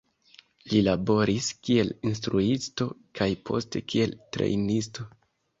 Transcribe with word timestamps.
Li 0.71 0.79
laboris 0.87 1.49
kiel 1.67 1.93
instruisto 2.13 2.87
kaj 3.21 3.31
poste 3.51 3.85
kiel 3.95 4.17
trejnisto. 4.39 5.11